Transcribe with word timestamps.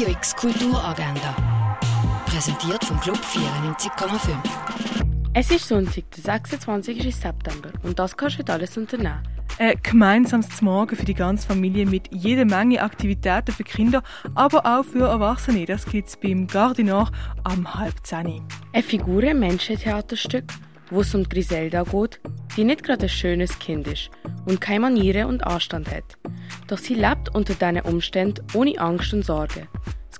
Radio 0.00 0.14
X 0.14 0.34
Kulturagenda. 0.34 1.36
Präsentiert 2.24 2.82
vom 2.82 2.98
Club 3.00 3.18
94,5. 3.18 4.30
Es 5.34 5.50
ist 5.50 5.68
Sonntag, 5.68 6.10
der 6.12 6.22
26. 6.24 7.14
September 7.14 7.68
und 7.82 7.98
das 7.98 8.16
kannst 8.16 8.36
du 8.36 8.38
heute 8.38 8.52
alles 8.54 8.78
unternehmen. 8.78 9.22
Ein 9.58 9.78
gemeinsames 9.82 10.62
Morgen 10.62 10.96
für 10.96 11.04
die 11.04 11.12
ganze 11.12 11.46
Familie 11.46 11.84
mit 11.84 12.08
jeder 12.14 12.46
Menge 12.46 12.82
Aktivitäten 12.82 13.52
für 13.52 13.64
Kinder, 13.64 14.02
aber 14.34 14.64
auch 14.64 14.86
für 14.86 15.06
Erwachsene. 15.06 15.66
Das 15.66 15.84
gibt 15.84 16.08
es 16.08 16.16
beim 16.16 16.46
Gardinor 16.46 17.10
am 17.44 17.74
halb 17.74 17.94
zehn. 18.02 18.42
Ein 18.72 18.82
Figuren-Menschentheaterstück, 18.82 20.44
wo 20.88 21.02
es 21.02 21.14
um 21.14 21.24
Griselda 21.24 21.82
geht, 21.82 22.20
die 22.56 22.64
nicht 22.64 22.84
gerade 22.84 23.04
ein 23.04 23.10
schönes 23.10 23.58
Kind 23.58 23.86
ist 23.86 24.08
und 24.46 24.62
keine 24.62 24.80
Manieren 24.80 25.26
und 25.26 25.46
Anstand 25.46 25.90
hat. 25.90 26.16
Doch 26.68 26.78
sie 26.78 26.94
lebt 26.94 27.34
unter 27.34 27.52
diesen 27.52 27.80
Umständen 27.80 28.46
ohne 28.54 28.78
Angst 28.78 29.12
und 29.12 29.24
Sorge. 29.24 29.68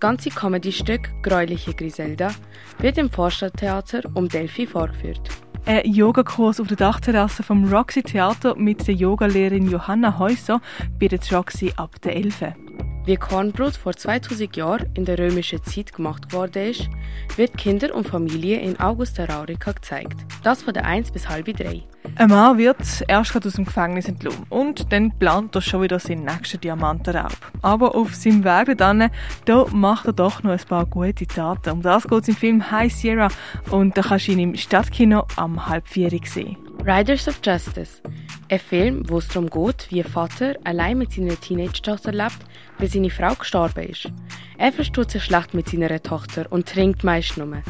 Das 0.00 0.08
ganze 0.08 0.30
Comedy-Stück 0.30 1.10
Gräuliche 1.22 1.74
Griselda 1.74 2.30
wird 2.78 2.96
im 2.96 3.10
Vorstadttheater 3.10 4.00
um 4.14 4.30
Delphi 4.30 4.66
vorgeführt. 4.66 5.20
Ein 5.66 5.92
Yogakurs 5.92 6.58
auf 6.58 6.68
der 6.68 6.78
Dachterrasse 6.78 7.42
vom 7.42 7.70
Roxy 7.70 8.02
Theater 8.02 8.56
mit 8.56 8.88
der 8.88 8.94
Yogalehrerin 8.94 9.68
Johanna 9.68 10.18
Häuser 10.18 10.62
bietet 10.98 11.30
Roxy 11.30 11.74
ab 11.76 12.00
der 12.00 12.16
11. 12.16 12.69
Wie 13.06 13.16
Kornbrot 13.16 13.76
vor 13.76 13.94
2000 13.94 14.56
Jahren 14.56 14.90
in 14.94 15.06
der 15.06 15.18
römischen 15.18 15.62
Zeit 15.64 15.94
gemacht 15.94 16.32
worden 16.34 16.70
ist, 16.70 16.88
wird 17.36 17.56
Kinder 17.56 17.94
und 17.94 18.06
Familie 18.06 18.60
in 18.60 18.78
Augusta 18.78 19.24
Raurica 19.24 19.72
gezeigt. 19.72 20.16
Das 20.42 20.62
von 20.62 20.74
der 20.74 20.84
1 20.84 21.10
bis 21.10 21.26
halb 21.26 21.46
3. 21.46 21.82
Ein 22.16 22.28
Mann 22.28 22.58
wird 22.58 22.76
erst 23.08 23.32
gerade 23.32 23.48
aus 23.48 23.54
dem 23.54 23.64
Gefängnis 23.64 24.06
entlassen 24.06 24.44
und 24.50 24.92
dann 24.92 25.18
plant 25.18 25.54
er 25.54 25.62
schon 25.62 25.82
wieder 25.82 25.98
seinen 25.98 26.24
nächsten 26.24 26.60
Diamantenraub. 26.60 27.36
Aber 27.62 27.94
auf 27.94 28.14
seinem 28.14 28.44
Weg 28.44 28.76
dorthin, 28.76 29.10
da 29.46 29.64
macht 29.72 30.06
er 30.06 30.12
doch 30.12 30.42
noch 30.42 30.50
ein 30.50 30.58
paar 30.68 30.84
gute 30.84 31.26
Taten. 31.26 31.70
Um 31.70 31.82
das 31.82 32.06
geht 32.06 32.22
es 32.22 32.28
im 32.28 32.36
Film 32.36 32.70
High 32.70 32.92
Sierra 32.92 33.28
und 33.70 33.96
da 33.96 34.02
kannst 34.02 34.28
du 34.28 34.32
ihn 34.32 34.40
im 34.40 34.56
Stadtkino 34.56 35.26
am 35.36 35.66
halb 35.66 35.88
vier 35.88 36.10
sehen. 36.24 36.58
Riders 36.84 37.28
of 37.28 37.40
Justice. 37.42 38.02
Ein 38.50 38.58
Film, 38.58 39.08
wo 39.08 39.18
es 39.18 39.28
darum 39.28 39.48
geht, 39.48 39.86
wie 39.90 40.02
ein 40.02 40.10
Vater 40.10 40.56
allein 40.64 40.98
mit 40.98 41.12
seiner 41.12 41.40
Teenage-Tochter 41.40 42.10
lebt, 42.10 42.40
weil 42.78 42.88
seine 42.88 43.08
Frau 43.08 43.32
gestorben 43.36 43.84
ist. 43.84 44.10
Er 44.58 44.72
versteht 44.72 45.12
sich 45.12 45.22
schlecht 45.22 45.54
mit 45.54 45.68
seiner 45.68 46.02
Tochter 46.02 46.50
und 46.50 46.68
trinkt 46.68 47.04
meist 47.04 47.36
nur. 47.36 47.62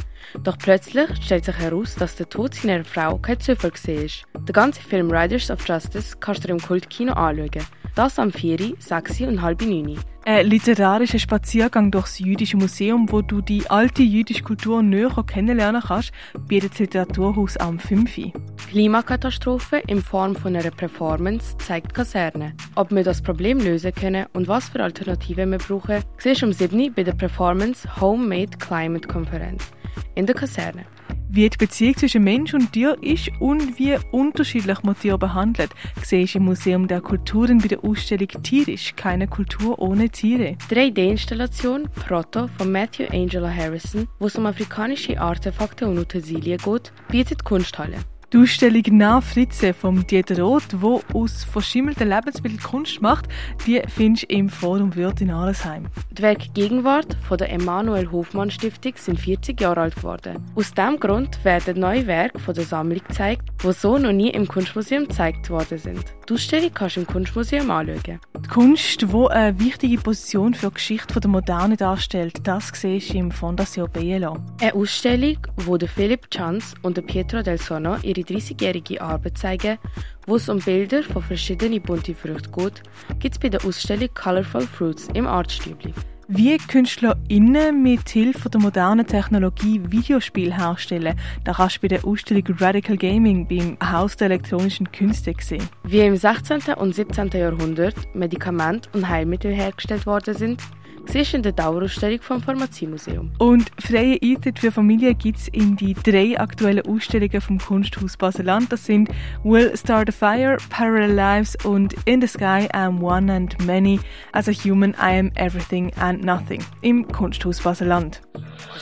Doch 0.43 0.57
plötzlich 0.57 1.11
stellt 1.23 1.45
sich 1.45 1.59
heraus, 1.59 1.97
dass 1.97 2.17
der 2.17 2.31
Tod 2.31 2.55
seiner 2.55 2.83
Frau 2.83 3.19
kein 3.19 3.39
Zufall 3.39 3.73
war. 3.73 4.43
Der 4.43 4.53
ganze 4.55 4.81
Film 4.81 5.11
Riders 5.11 5.51
of 5.51 5.69
Justice 5.69 6.17
kannst 6.19 6.45
du 6.45 6.49
im 6.49 6.59
Kultkino 6.59 7.13
anschauen. 7.13 7.67
Das 7.95 8.19
am 8.19 8.33
4., 8.33 8.77
6. 8.79 9.21
und 9.21 9.43
halb 9.43 9.61
9. 9.61 9.99
Ein 10.27 10.47
literarischer 10.47 11.19
Spaziergang 11.19 11.91
durchs 11.91 12.19
jüdische 12.19 12.59
Museum, 12.59 13.11
wo 13.11 13.23
du 13.23 13.41
die 13.41 13.71
alte 13.71 14.03
jüdische 14.03 14.43
Kultur 14.43 14.83
näher 14.83 15.25
kennenlernen 15.27 15.83
kannst, 15.83 16.13
bietet 16.47 16.73
das 16.73 16.81
Literaturhaus 16.81 17.57
am 17.57 17.79
5. 17.79 18.33
Klimakatastrophe 18.69 19.83
in 19.87 20.03
Form 20.03 20.37
von 20.37 20.55
einer 20.55 20.71
Performance 20.71 21.57
zeigt 21.57 21.95
Kaserne. 21.95 22.55
Ob 22.75 22.91
wir 22.91 23.03
das 23.03 23.23
Problem 23.23 23.59
lösen 23.61 23.95
können 23.95 24.27
und 24.35 24.47
was 24.47 24.69
für 24.69 24.83
Alternativen 24.83 25.53
wir 25.53 25.59
brauchen, 25.59 26.03
siehst 26.19 26.43
du 26.43 26.47
um 26.47 26.53
7. 26.53 26.93
bei 26.95 27.03
der 27.03 27.15
Performance 27.15 27.89
Homemade 27.99 28.59
Climate 28.59 29.09
Konferenz 29.09 29.71
in 30.15 30.27
der 30.27 30.35
Kaserne. 30.35 30.85
Wie 31.29 31.49
die 31.49 31.57
Beziehung 31.57 31.97
zwischen 31.97 32.25
Mensch 32.25 32.55
und 32.55 32.73
Tier 32.73 32.97
ist 33.01 33.31
und 33.39 33.79
wie 33.79 33.97
unterschiedlich 34.11 34.83
man 34.83 34.99
Tiere 34.99 35.19
behandelt, 35.19 35.71
siehst 36.03 36.35
im 36.35 36.45
Museum 36.45 36.89
der 36.89 37.01
Kulturen 37.01 37.59
bei 37.59 37.69
der 37.69 37.85
Ausstellung 37.85 38.29
Tierisch, 38.43 38.95
keine 38.97 39.29
Kultur 39.29 39.79
ohne 39.79 40.09
Tiere. 40.11 40.57
3D-Installation 40.71 41.89
Proto 41.95 42.49
von 42.59 42.73
Matthew 42.73 43.07
Angela 43.13 43.55
Harrison, 43.55 44.09
wo 44.19 44.27
es 44.27 44.37
um 44.37 44.47
afrikanische 44.47 45.21
Artefakte 45.21 45.87
und 45.87 45.99
Utensilien 45.99 46.59
geht, 46.59 46.93
bietet 47.09 47.45
Kunsthalle. 47.45 47.99
Die 48.33 48.39
Ausstellung 48.39 48.85
«Na 48.93 49.21
Fritze» 49.21 49.75
vom 49.75 50.07
Dieter 50.07 50.41
Roth, 50.41 50.81
wo 50.81 51.03
aus 51.15 51.43
verschimmelten 51.43 52.09
Lebensmitteln 52.09 52.63
Kunst 52.63 53.03
macht, 53.03 53.25
die 53.67 53.83
findest 53.89 54.31
du 54.31 54.37
im 54.37 54.49
Forum 54.49 54.95
Wirt 54.95 55.21
in 55.21 55.33
Arlesheim. 55.33 55.87
Die 56.13 56.23
Werke 56.23 56.49
Gegenwart 56.55 57.17
von 57.27 57.39
der 57.39 57.51
Emanuel 57.51 58.13
Hofmann 58.13 58.53
Stiftung 58.53 58.93
sind 58.95 59.19
40 59.19 59.61
Jahre 59.61 59.81
alt 59.81 59.97
geworden. 59.97 60.49
Aus 60.55 60.73
diesem 60.73 61.01
Grund 61.01 61.45
werden 61.45 61.81
neue 61.81 62.07
Werke 62.07 62.39
von 62.39 62.55
der 62.55 62.63
Sammlung 62.63 63.01
gezeigt, 63.05 63.50
die 63.63 63.73
so 63.73 63.99
noch 63.99 64.13
nie 64.13 64.31
im 64.31 64.49
Kunstmuseum 64.49 65.07
gezeigt 65.07 65.51
worden 65.51 65.79
sind. 65.79 66.05
Die 66.29 66.35
Ausstellung 66.35 66.71
kannst 66.73 66.97
du 66.97 67.01
im 67.01 67.07
Kunstmuseum 67.07 67.71
anschauen. 67.71 68.21
Die 68.37 68.49
Kunst, 68.49 69.03
die 69.03 69.27
eine 69.29 69.59
wichtige 69.59 69.99
Position 69.99 70.55
für 70.55 70.69
die 70.69 70.75
Geschichte 70.75 71.21
der 71.21 71.31
Moderne 71.31 71.77
darstellt, 71.77 72.39
das 72.45 72.71
siehst 72.75 73.13
du 73.13 73.19
im 73.19 73.31
Fondation 73.31 73.91
Bielo. 73.91 74.37
Eine 74.61 74.75
Ausstellung, 74.75 75.39
wo 75.57 75.77
der 75.77 75.89
Philipp 75.89 76.31
Chanz 76.31 76.75
und 76.83 76.97
der 76.97 77.03
Pietro 77.03 77.43
del 77.43 77.59
Sono 77.59 77.97
ihre 78.03 78.23
30-jährige 78.23 79.01
Arbeit 79.01 79.37
zeigen, 79.37 79.79
wo 80.27 80.37
es 80.37 80.49
um 80.49 80.59
Bilder 80.59 81.03
von 81.03 81.23
verschiedenen 81.23 81.83
bunten 81.83 82.15
Früchten 82.15 82.53
geht, 82.53 82.83
gibt 83.19 83.35
es 83.35 83.39
bei 83.39 83.49
der 83.49 83.65
Ausstellung 83.65 84.09
Colorful 84.15 84.63
Fruits 84.63 85.09
im 85.15 85.27
Artstübli. 85.27 85.93
Wie 86.33 86.57
KünstlerInnen 86.59 87.83
mit 87.83 88.09
Hilfe 88.09 88.49
der 88.49 88.61
modernen 88.61 89.05
Technologie 89.05 89.81
Videospiele 89.89 90.57
herstellen, 90.57 91.19
da 91.43 91.53
kannst 91.55 91.79
du 91.79 91.81
bei 91.81 91.89
der 91.89 92.05
Ausstellung 92.05 92.45
Radical 92.61 92.97
Gaming 92.97 93.49
beim 93.49 93.77
Haus 93.83 94.17
der 94.17 94.27
elektronischen 94.27 94.93
Künste 94.93 95.35
sehen. 95.41 95.69
Wie 95.83 95.99
im 95.99 96.17
16. 96.17 96.75
und 96.77 96.95
17. 96.95 97.31
Jahrhundert 97.31 97.97
Medikamente 98.15 98.89
und 98.93 99.09
Heilmittel 99.09 99.53
hergestellt 99.53 100.07
worden 100.07 100.37
sind, 100.37 100.63
siehst 101.11 101.33
du 101.33 101.39
in 101.39 101.43
der 101.43 101.53
Dauerausstellung 101.53 102.21
vom 102.23 102.43
Pharmaziemuseum. 102.43 103.33
Und 103.39 103.71
freie 103.79 104.19
Eintritt 104.23 104.59
für 104.59 104.71
Familien 104.71 105.17
gibt 105.19 105.39
es 105.39 105.49
in 105.49 105.77
die 105.77 105.95
drei 105.95 106.39
aktuellen 106.39 106.87
Ausstellungen 106.87 107.41
vom 107.41 107.59
Kunsthaus 107.59 108.17
Baseland. 108.17 108.73
Das 108.73 108.87
sind 108.87 109.11
Will 109.43 109.77
Start 109.77 110.09
a 110.09 110.13
Fire, 110.13 110.57
Parallel 110.69 111.13
Lives 111.13 111.57
und 111.65 111.95
In 112.05 112.21
the 112.21 112.29
Sky 112.29 112.67
I 112.67 112.69
am 112.73 113.03
One 113.03 113.33
and 113.33 113.67
Many. 113.67 114.01
As 114.33 114.49
a 114.49 114.53
Human 114.53 114.93
I 114.93 115.19
am 115.19 115.31
Everything 115.35 115.93
and 115.97 116.25
Nothing 116.25 116.63
im 116.83 117.07
Kunsthaus 117.09 117.61
Baseland. 117.61 118.21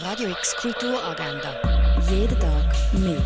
Radio 0.03 0.31
X 0.31 0.57
Kulturagenda. 0.57 1.55
Jeden 2.11 2.39
Tag 2.39 2.75
mehr. 2.93 3.19